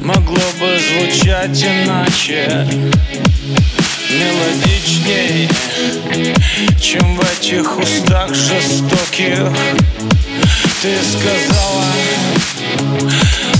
Могло 0.00 0.44
бы 0.58 0.78
звучать 0.78 1.64
иначе 1.64 2.66
Мелодичней 4.10 5.48
Чем 6.80 7.16
в 7.16 7.20
этих 7.20 7.78
устах 7.78 8.34
жестоких. 8.34 9.52
Ты 10.82 10.98
сказала 11.02 11.84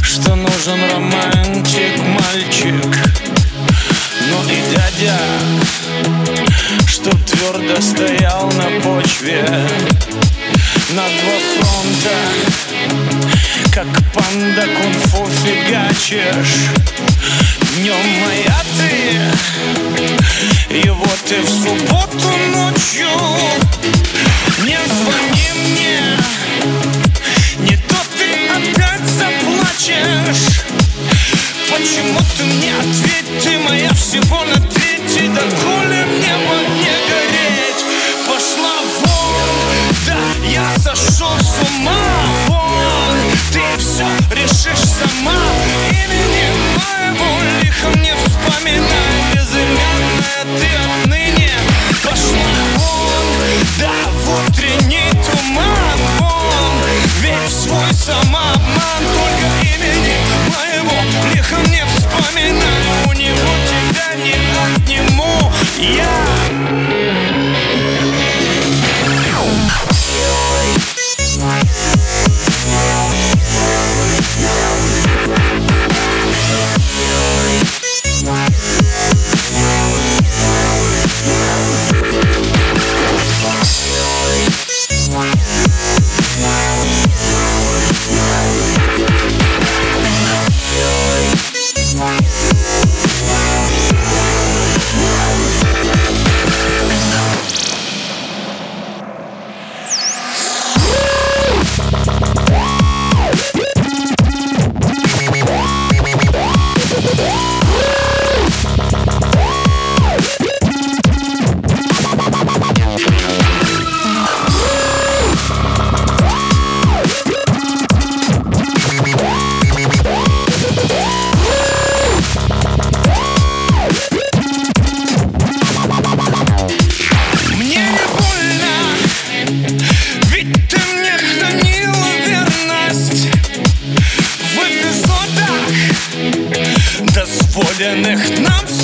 Что 0.02 0.34
нужен 0.34 0.80
романтик, 0.90 1.98
мальчик. 1.98 2.96
Ну 4.30 4.50
и 4.50 4.60
дядя 4.70 5.20
Чтоб 6.86 7.14
твердо 7.24 7.80
стоял 7.80 8.50
на 8.52 8.80
почве. 8.80 9.44
На 10.90 11.02
два 11.02 11.38
фронта, 11.56 12.16
как 13.72 13.86
панда 14.12 14.66
кунг-фу 14.66 15.28
фигачишь. 15.44 16.70
Днем 17.76 18.04
моя 18.20 18.58
ты. 18.76 18.90
И 20.74 20.88
вот 20.88 21.18
ты 21.26 21.40
в 21.42 21.48
субботу 21.48 22.30
ночью 22.54 23.08
сошел 40.80 41.38
с 41.38 41.58
ума 41.78 41.99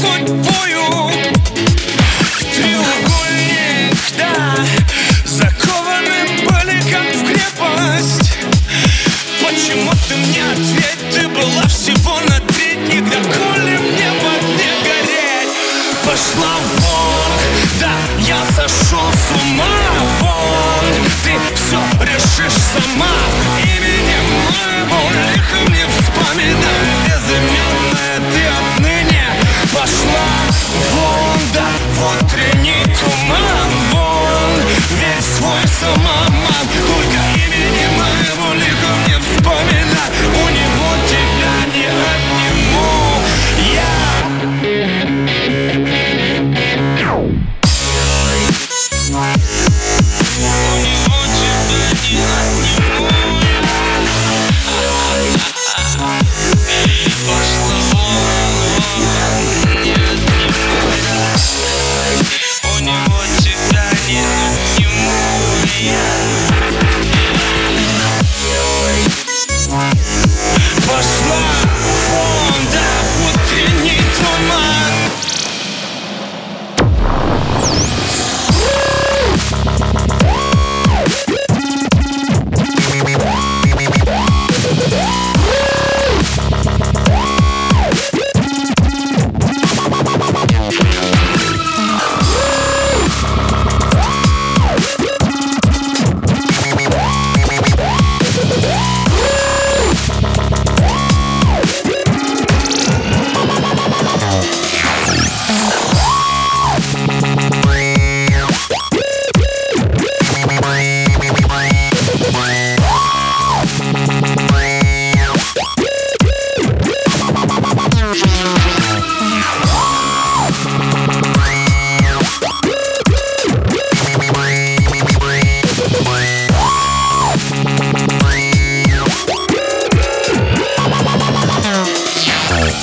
foot 0.03 0.29
for 0.47 0.69
you. 0.69 0.77
туман 32.99 33.71
Вон 33.93 34.61
весь 34.99 35.27
свой 35.37 35.67
самоман 35.81 36.67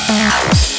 Bye. 0.08 0.73